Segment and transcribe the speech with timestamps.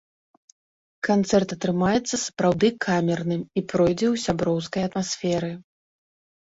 [1.07, 5.57] Канцэрт атрымаецца сапраўды камерным і пройдзе ў сяброўскай атмасферы.